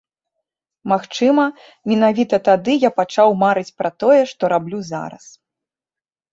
[0.93, 1.45] Магчыма,
[1.91, 5.25] менавіта тады я пачаў марыць пра тое, што раблю зараз.